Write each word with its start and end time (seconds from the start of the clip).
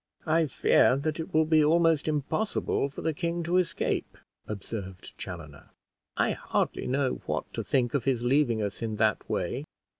"I 0.25 0.47
fear 0.47 0.97
that 0.97 1.19
it 1.19 1.31
will 1.31 1.45
be 1.45 1.63
almost 1.63 2.07
impossible 2.07 2.89
for 2.89 3.03
the 3.03 3.13
king 3.13 3.43
to 3.43 3.57
escape," 3.57 4.17
observed 4.47 5.15
Chaloner. 5.19 5.69
"I 6.17 6.31
hardly 6.31 6.87
know 6.87 7.21
what 7.27 7.53
to 7.53 7.63
think 7.63 7.93
of 7.93 8.05
his 8.05 8.23
leaving 8.23 8.63
us 8.63 8.81
in 8.81 8.95
that 8.95 9.29
way." 9.29 9.63